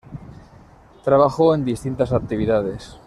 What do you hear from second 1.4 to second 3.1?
en distintas actividades.